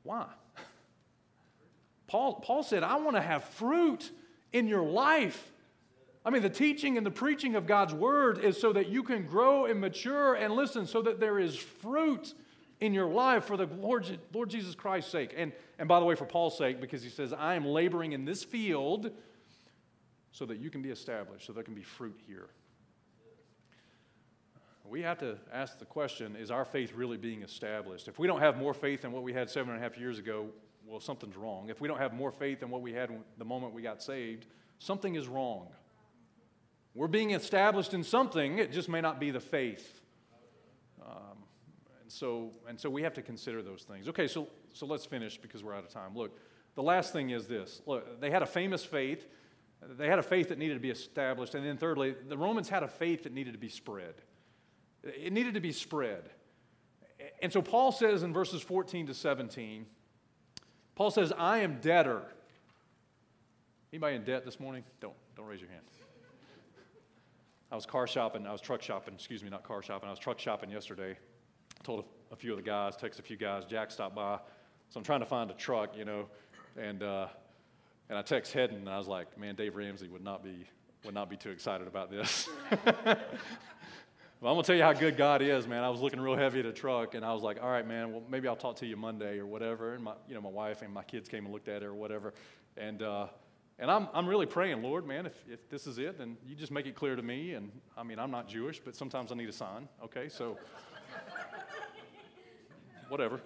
[0.02, 0.26] why?
[2.06, 4.10] Paul, Paul said, I want to have fruit
[4.52, 5.52] in your life.
[6.24, 9.24] I mean, the teaching and the preaching of God's word is so that you can
[9.26, 12.34] grow and mature and listen, so that there is fruit
[12.80, 15.34] in your life for the Lord, Lord Jesus Christ's sake.
[15.36, 18.24] And, and by the way, for Paul's sake, because he says, I am laboring in
[18.24, 19.10] this field
[20.32, 22.48] so that you can be established, so there can be fruit here.
[24.84, 28.08] We have to ask the question is our faith really being established?
[28.08, 30.18] If we don't have more faith than what we had seven and a half years
[30.18, 30.46] ago,
[30.84, 31.68] well, something's wrong.
[31.68, 34.46] If we don't have more faith than what we had the moment we got saved,
[34.80, 35.68] something is wrong.
[36.94, 40.00] We're being established in something, it just may not be the faith.
[41.02, 41.38] Um,
[42.02, 44.08] and, so, and so we have to consider those things.
[44.08, 46.16] Okay, so, so let's finish because we're out of time.
[46.16, 46.36] Look,
[46.74, 47.80] the last thing is this.
[47.86, 49.26] Look, they had a famous faith.
[49.96, 51.54] They had a faith that needed to be established.
[51.54, 54.14] And then, thirdly, the Romans had a faith that needed to be spread.
[55.02, 56.28] It needed to be spread.
[57.42, 59.86] And so Paul says in verses 14 to 17,
[60.94, 62.22] Paul says, I am debtor.
[63.92, 64.84] Anybody in debt this morning?
[65.00, 65.82] Don't, don't raise your hand.
[67.70, 70.18] I was car shopping, I was truck shopping, excuse me, not car shopping, I was
[70.18, 71.12] truck shopping yesterday.
[71.12, 74.38] I told a, a few of the guys, texted a few guys, Jack stopped by.
[74.88, 76.26] So I'm trying to find a truck, you know,
[76.76, 77.28] and, uh,
[78.08, 80.66] and I text Hedden, and I was like, man, Dave Ramsey would not be,
[81.04, 82.48] would not be too excited about this.
[84.42, 85.84] Well, I'm gonna tell you how good God is, man.
[85.84, 88.10] I was looking real heavy at a truck, and I was like, "All right, man.
[88.10, 90.80] Well, maybe I'll talk to you Monday or whatever." And my, you know, my wife
[90.80, 92.32] and my kids came and looked at it or whatever,
[92.78, 93.26] and uh,
[93.80, 95.26] and I'm I'm really praying, Lord, man.
[95.26, 97.54] If if this is it, then you just make it clear to me.
[97.54, 99.88] And I mean, I'm not Jewish, but sometimes I need a sign.
[100.04, 100.56] Okay, so
[103.08, 103.40] whatever.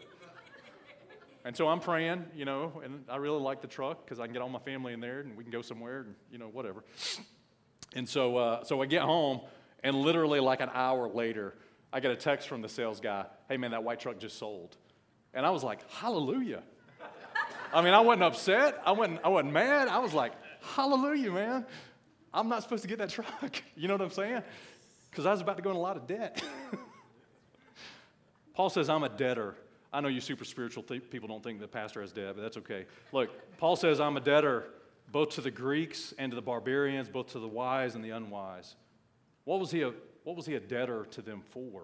[1.47, 4.33] And so I'm praying, you know, and I really like the truck because I can
[4.33, 6.85] get all my family in there and we can go somewhere and you know whatever.
[7.95, 9.41] And so uh, so I get home
[9.85, 11.55] and literally, like an hour later,
[11.93, 14.77] I get a text from the sales guy Hey, man, that white truck just sold.
[15.35, 16.63] And I was like, Hallelujah.
[17.75, 18.81] I mean, I wasn't upset.
[18.87, 19.89] I wasn't, I wasn't mad.
[19.89, 20.33] I was like,
[20.75, 21.67] Hallelujah, man.
[22.33, 23.63] I'm not supposed to get that truck.
[23.77, 24.43] You know what I'm saying?
[25.11, 26.43] Because I was about to go in a lot of debt.
[28.55, 29.57] Paul says, I'm a debtor.
[29.93, 32.57] I know you super spiritual th- people don't think the pastor has debt, but that's
[32.59, 32.87] okay.
[33.13, 34.65] Look, Paul says, I'm a debtor
[35.13, 38.75] both to the Greeks and to the barbarians, both to the wise and the unwise.
[39.45, 39.93] What was he a,
[40.25, 41.83] what was he a debtor to them for?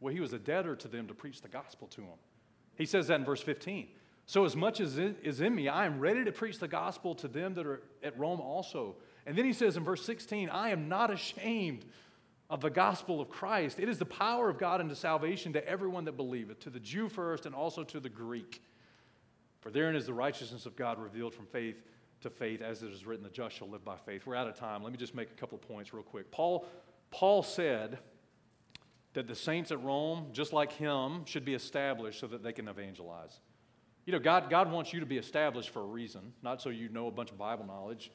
[0.00, 2.18] Well, he was a debtor to them to preach the gospel to them.
[2.76, 3.88] He says that in verse 15.
[4.28, 7.28] So, as much as is in me, I am ready to preach the gospel to
[7.28, 8.96] them that are at Rome also.
[9.24, 11.86] And then he says in verse 16, I am not ashamed
[12.50, 13.80] of the gospel of Christ.
[13.80, 17.08] It is the power of God unto salvation to everyone that believeth, to the Jew
[17.08, 18.60] first and also to the Greek.
[19.62, 21.82] For therein is the righteousness of God revealed from faith
[22.20, 24.26] to faith, as it is written, the just shall live by faith.
[24.26, 24.82] We're out of time.
[24.82, 26.30] Let me just make a couple of points real quick.
[26.30, 26.66] Paul
[27.10, 27.96] Paul said
[29.14, 32.68] that the saints at Rome, just like him, should be established so that they can
[32.68, 33.40] evangelize.
[34.08, 36.88] You know, God, God wants you to be established for a reason, not so you
[36.88, 38.10] know a bunch of Bible knowledge.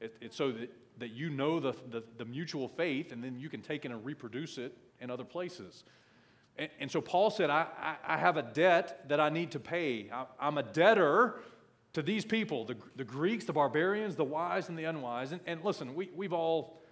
[0.00, 3.48] It, it's so that, that you know the, the, the, mutual faith and then you
[3.48, 5.84] can take it and reproduce it in other places.
[6.58, 9.60] And, and so Paul said, I, I, I, have a debt that I need to
[9.60, 10.10] pay.
[10.12, 11.36] I, I'm a debtor
[11.92, 15.30] to these people the, the Greeks, the barbarians, the wise, and the unwise.
[15.30, 16.82] And, and listen, we, we've all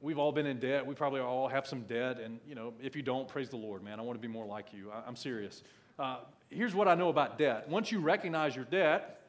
[0.00, 0.84] we've all been in debt.
[0.84, 2.18] We probably all have some debt.
[2.18, 4.00] And, you know, if you don't, praise the Lord, man.
[4.00, 4.90] I want to be more like you.
[4.90, 5.62] I, am serious.
[6.00, 6.16] Uh,
[6.52, 9.20] here's what I know about debt once you recognize your debt,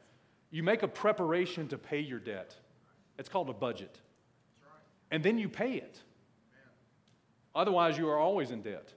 [0.50, 2.54] you make a preparation to pay your debt.
[3.18, 3.98] It's called a budget.
[5.10, 6.00] And then you pay it.
[7.54, 8.92] Otherwise, you are always in debt.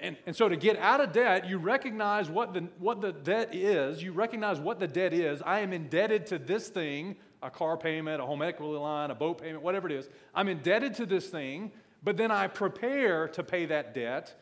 [0.00, 3.54] And, and so to get out of debt, you recognize what the, what the debt
[3.54, 4.02] is.
[4.02, 5.42] You recognize what the debt is.
[5.42, 9.40] I am indebted to this thing a car payment, a home equity line, a boat
[9.40, 10.08] payment, whatever it is.
[10.34, 11.70] I'm indebted to this thing,
[12.02, 14.34] but then I prepare to pay that debt,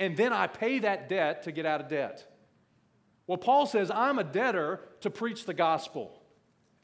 [0.00, 2.26] and then I pay that debt to get out of debt.
[3.26, 6.20] Well, Paul says, I'm a debtor to preach the gospel.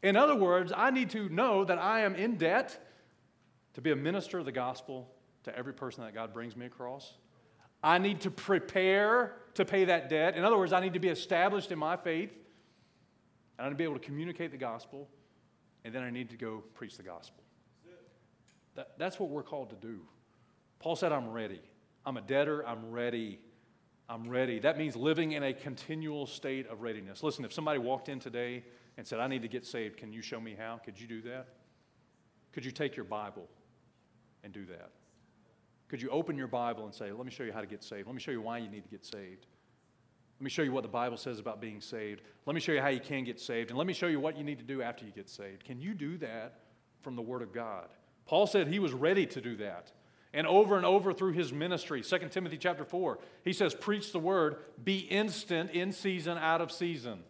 [0.03, 2.79] In other words, I need to know that I am in debt
[3.75, 5.11] to be a minister of the gospel
[5.43, 7.15] to every person that God brings me across.
[7.83, 10.37] I need to prepare to pay that debt.
[10.37, 12.31] In other words, I need to be established in my faith.
[13.59, 15.09] And I need to be able to communicate the gospel
[15.85, 17.43] and then I need to go preach the gospel.
[18.75, 20.01] That, that's what we're called to do.
[20.81, 21.61] Paul said, I'm ready.
[22.07, 23.41] I'm a debtor, I'm ready.
[24.09, 24.61] I'm ready.
[24.61, 27.25] That means living in a continual state of readiness.
[27.25, 28.63] Listen, if somebody walked in today
[28.97, 29.97] and said, I need to get saved.
[29.97, 30.81] Can you show me how?
[30.85, 31.49] Could you do that?
[32.53, 33.49] Could you take your Bible
[34.43, 34.91] and do that?
[35.89, 38.07] Could you open your Bible and say, Let me show you how to get saved?
[38.07, 39.47] Let me show you why you need to get saved.
[40.39, 42.23] Let me show you what the Bible says about being saved.
[42.45, 43.71] Let me show you how you can get saved.
[43.71, 45.65] And let me show you what you need to do after you get saved.
[45.65, 46.61] Can you do that
[47.01, 47.89] from the Word of God?
[48.27, 49.93] Paul said he was ready to do that.
[50.37, 54.19] And over and over through his ministry, 2 Timothy chapter 4, he says, Preach the
[54.19, 57.21] word, be instant in season, out of season.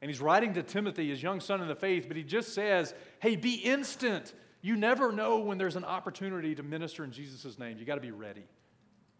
[0.00, 2.94] And he's writing to Timothy, his young son in the faith, but he just says,
[3.20, 4.34] Hey, be instant.
[4.60, 7.78] You never know when there's an opportunity to minister in Jesus' name.
[7.78, 8.42] You got to be ready.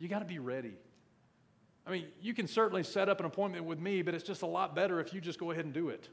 [0.01, 0.75] You got to be ready.
[1.87, 4.47] I mean, you can certainly set up an appointment with me, but it's just a
[4.47, 6.09] lot better if you just go ahead and do it.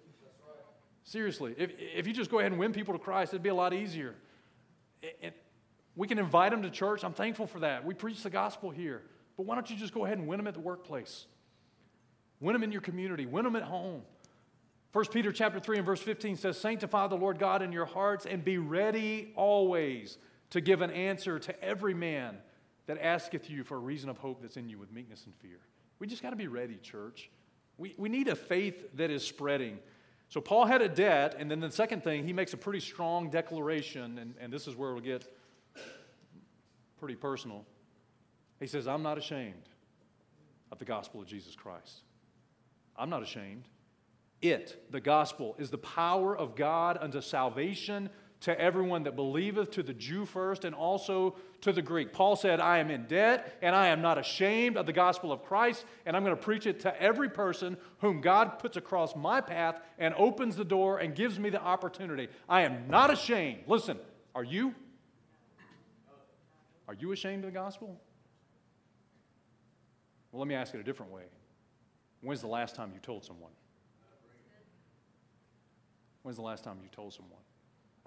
[1.05, 3.55] Seriously, if, if you just go ahead and win people to Christ, it'd be a
[3.55, 4.13] lot easier.
[5.99, 7.03] We can invite them to church.
[7.03, 7.83] I'm thankful for that.
[7.83, 9.01] We preach the gospel here.
[9.35, 11.25] But why don't you just go ahead and win them at the workplace?
[12.39, 14.03] Win them in your community, win them at home.
[14.93, 18.25] 1 Peter chapter 3 and verse 15 says, Sanctify the Lord God in your hearts
[18.25, 20.17] and be ready always
[20.51, 22.38] to give an answer to every man
[22.88, 25.59] that asketh you for a reason of hope that's in you with meekness and fear.
[25.99, 27.29] We just got to be ready, church.
[27.77, 29.79] We, we need a faith that is spreading.
[30.29, 33.29] So Paul had a debt, and then the second thing, he makes a pretty strong
[33.29, 35.29] declaration, and, and this is where it'll get
[36.99, 37.65] pretty personal.
[38.59, 39.69] He says, I'm not ashamed
[40.71, 42.01] of the gospel of Jesus Christ.
[42.97, 43.63] I'm not ashamed.
[44.41, 48.09] It, the gospel, is the power of God unto salvation
[48.41, 52.13] to everyone that believeth, to the Jew first, and also to the Greek.
[52.13, 55.43] Paul said, I am in debt, and I am not ashamed of the gospel of
[55.43, 59.41] Christ, and I'm going to preach it to every person whom God puts across my
[59.41, 62.29] path and opens the door and gives me the opportunity.
[62.47, 63.63] I am not ashamed.
[63.67, 63.99] Listen,
[64.33, 64.73] are you?
[66.89, 68.02] Are you ashamed of the gospel?
[70.32, 71.21] Well, let me ask it a different way.
[72.21, 73.52] When's the last time you told someone?
[76.23, 77.38] When's the last time you told someone?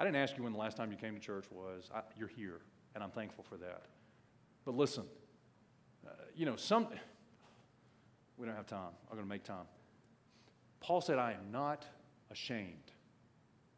[0.01, 1.91] I didn't ask you when the last time you came to church was.
[1.95, 2.61] I, you're here,
[2.97, 3.85] and I'm thankful for that.
[4.65, 5.05] But listen,
[6.05, 6.89] uh, you know, some,
[8.37, 8.91] we don't have time.
[9.09, 9.67] I'm going to make time.
[10.81, 11.87] Paul said, I am not
[12.33, 12.91] ashamed.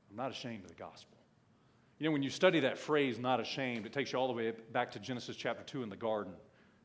[0.09, 1.14] I'm not ashamed of the gospel.
[1.99, 4.53] You know, when you study that phrase, not ashamed, it takes you all the way
[4.73, 6.33] back to Genesis chapter 2 in the garden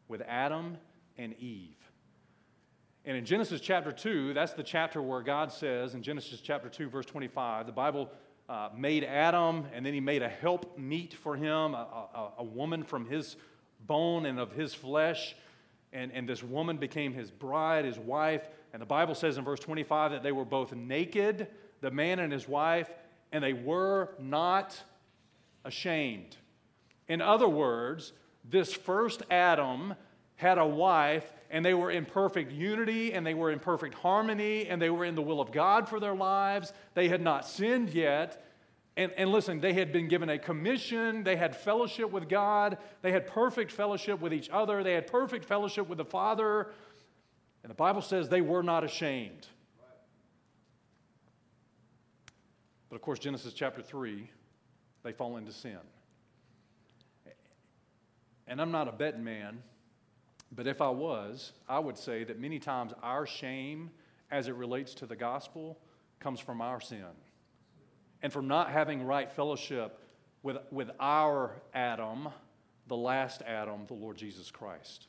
[0.07, 0.77] with Adam
[1.17, 1.77] and Eve.
[3.05, 6.89] And in Genesis chapter 2, that's the chapter where God says, in Genesis chapter 2,
[6.89, 8.11] verse 25, the Bible
[8.47, 12.43] uh, made Adam, and then he made a help meet for him, a, a, a
[12.43, 13.35] woman from his
[13.87, 15.35] bone and of his flesh.
[15.91, 18.47] And, and this woman became his bride, his wife.
[18.73, 21.47] And the Bible says in verse 25 that they were both naked,
[21.81, 22.91] the man and his wife,
[23.31, 24.79] and they were not
[25.63, 26.37] ashamed.
[27.07, 29.95] In other words, this first Adam
[30.35, 34.67] had a wife and they were in perfect unity and they were in perfect harmony
[34.67, 36.71] and they were in the will of God for their lives.
[36.93, 38.45] They had not sinned yet.
[38.95, 41.23] And, and listen, they had been given a commission.
[41.23, 42.77] They had fellowship with God.
[43.01, 44.83] They had perfect fellowship with each other.
[44.83, 46.67] They had perfect fellowship with the Father.
[47.63, 49.47] And the Bible says they were not ashamed.
[52.89, 54.29] But of course, Genesis chapter 3,
[55.03, 55.79] they fall into sin.
[58.47, 59.61] And I'm not a betting man,
[60.51, 63.91] but if I was, I would say that many times our shame
[64.31, 65.77] as it relates to the gospel
[66.19, 67.05] comes from our sin
[68.21, 69.99] and from not having right fellowship
[70.43, 72.29] with, with our Adam,
[72.87, 75.07] the last Adam, the Lord Jesus Christ.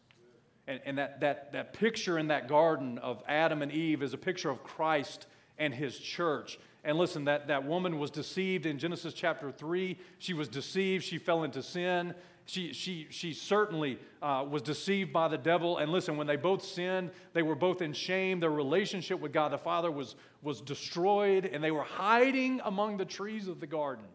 [0.67, 4.19] And, and that, that, that picture in that garden of Adam and Eve is a
[4.19, 5.27] picture of Christ
[5.59, 6.59] and his church.
[6.83, 9.99] And listen, that, that woman was deceived in Genesis chapter 3.
[10.19, 11.05] She was deceived.
[11.05, 12.15] She fell into sin.
[12.47, 15.79] She, she, she certainly uh, was deceived by the devil.
[15.79, 18.41] And listen, when they both sinned, they were both in shame.
[18.41, 23.05] Their relationship with God the Father was, was destroyed, and they were hiding among the
[23.05, 24.07] trees of the garden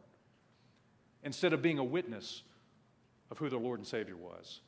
[1.24, 2.44] instead of being a witness
[3.32, 4.62] of who their Lord and Savior was.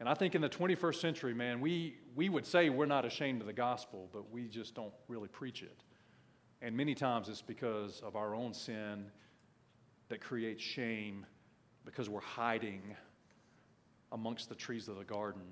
[0.00, 3.40] And I think in the 21st century, man, we, we would say we're not ashamed
[3.40, 5.82] of the gospel, but we just don't really preach it.
[6.62, 9.10] And many times it's because of our own sin
[10.08, 11.26] that creates shame
[11.84, 12.96] because we're hiding
[14.12, 15.42] amongst the trees of the garden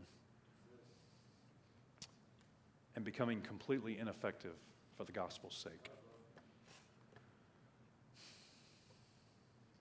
[2.94, 4.54] and becoming completely ineffective
[4.96, 5.90] for the gospel's sake.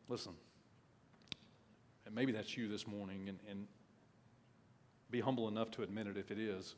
[0.07, 0.33] Listen,
[2.05, 3.67] and maybe that's you this morning, and, and
[5.09, 6.75] be humble enough to admit it if it is.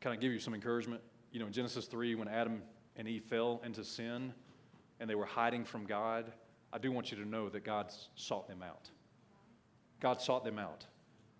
[0.00, 1.02] Can I give you some encouragement?
[1.32, 2.62] You know, in Genesis 3, when Adam
[2.96, 4.34] and Eve fell into sin
[4.98, 6.32] and they were hiding from God,
[6.72, 8.90] I do want you to know that God sought them out.
[10.00, 10.86] God sought them out.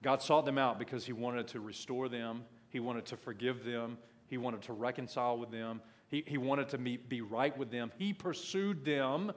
[0.03, 3.99] God sought them out because He wanted to restore them, He wanted to forgive them,
[4.28, 7.91] He wanted to reconcile with them, He, he wanted to be, be right with them.
[7.99, 9.32] He pursued them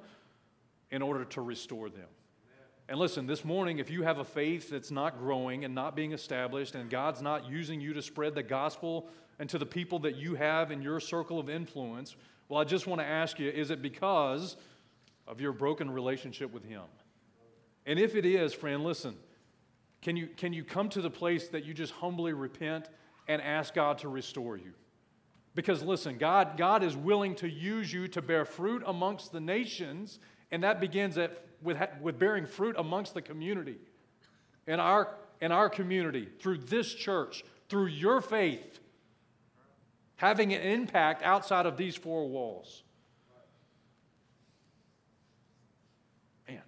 [0.91, 2.07] in order to restore them.
[2.89, 6.11] And listen, this morning, if you have a faith that's not growing and not being
[6.11, 9.09] established, and God's not using you to spread the gospel
[9.39, 12.15] and to the people that you have in your circle of influence,
[12.49, 14.55] well, I just want to ask you is it because
[15.27, 16.83] of your broken relationship with Him?
[17.85, 19.15] And if it is, friend, listen,
[20.01, 22.89] can you, can you come to the place that you just humbly repent
[23.27, 24.73] and ask God to restore you?
[25.55, 30.19] Because listen, God, God is willing to use you to bear fruit amongst the nations,
[30.51, 33.77] and that begins at, with, with bearing fruit amongst the community.
[34.67, 38.79] In our, in our community, through this church, through your faith,
[40.15, 42.83] having an impact outside of these four walls.
[46.47, 46.61] Man,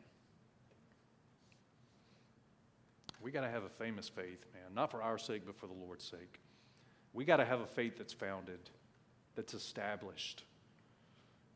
[3.22, 5.74] we got to have a famous faith, man, not for our sake, but for the
[5.74, 6.40] Lord's sake.
[7.14, 8.60] We got to have a faith that's founded,
[9.36, 10.44] that's established.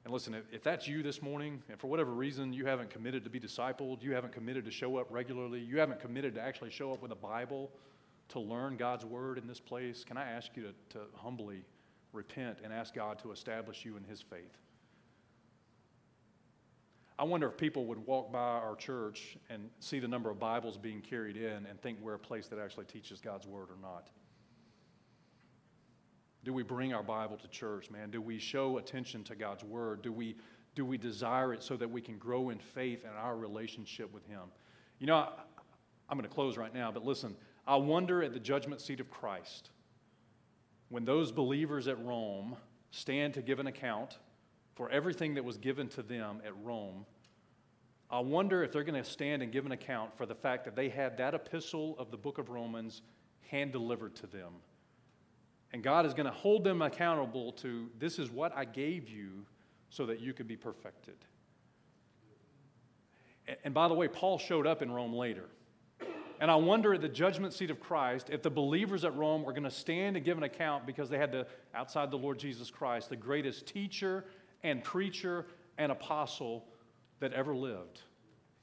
[0.06, 3.26] And listen, if, if that's you this morning, and for whatever reason you haven't committed
[3.26, 6.70] to be discipled, you haven't committed to show up regularly, you haven't committed to actually
[6.70, 7.70] show up with a Bible
[8.30, 11.64] to learn God's word in this place, can I ask you to, to humbly
[12.14, 14.58] repent and ask God to establish you in His faith.
[17.18, 20.78] I wonder if people would walk by our church and see the number of Bibles
[20.78, 24.10] being carried in and think we're a place that actually teaches God's Word or not.
[26.46, 28.10] Do we bring our Bible to church, man?
[28.10, 30.02] Do we show attention to God's Word?
[30.02, 30.38] Do we,
[30.76, 34.26] do we desire it so that we can grow in faith and our relationship with
[34.26, 34.44] Him?
[35.00, 35.30] You know, I,
[36.10, 37.36] I'm going to close right now, but listen,
[37.68, 39.72] I wonder at the judgment seat of Christ
[40.90, 42.56] when those believers at Rome
[42.92, 44.18] stand to give an account
[44.76, 47.06] for everything that was given to them at Rome,
[48.10, 50.76] I wonder if they're going to stand and give an account for the fact that
[50.76, 53.04] they had that epistle of the book of Romans
[53.50, 54.54] hand delivered to them.
[55.72, 59.46] And God is going to hold them accountable to this is what I gave you
[59.92, 61.18] so that you could be perfected.
[63.64, 65.46] And by the way, Paul showed up in Rome later.
[66.40, 69.52] And I wonder at the judgment seat of Christ if the believers at Rome are
[69.52, 72.72] going to stand and give an account because they had to, outside the Lord Jesus
[72.72, 74.24] Christ, the greatest teacher
[74.64, 75.46] and preacher
[75.78, 76.66] and apostle
[77.20, 78.02] that ever lived.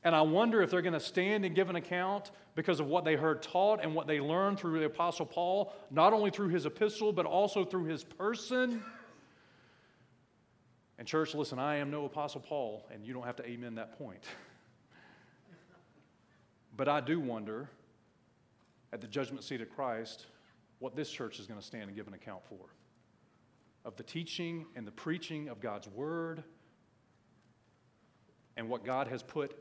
[0.04, 3.04] And I wonder if they're going to stand and give an account because of what
[3.04, 6.64] they heard taught and what they learned through the Apostle Paul, not only through his
[6.64, 8.82] epistle, but also through his person.
[10.98, 13.98] And, church, listen, I am no Apostle Paul, and you don't have to amen that
[13.98, 14.22] point.
[16.76, 17.70] But I do wonder
[18.92, 20.26] at the judgment seat of Christ
[20.78, 22.66] what this church is going to stand and give an account for
[23.84, 26.42] of the teaching and the preaching of God's word
[28.56, 29.56] and what God has put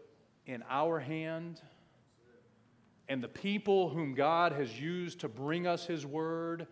[0.45, 1.61] in our hand
[3.07, 6.67] and the people whom God has used to bring us his word.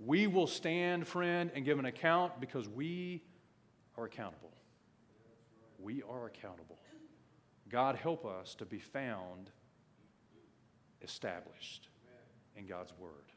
[0.00, 3.22] We will stand, friend, and give an account because we
[3.96, 4.50] are accountable.
[5.78, 6.78] We are accountable.
[7.68, 9.50] God, help us to be found
[11.02, 11.88] established
[12.56, 13.33] in God's Word.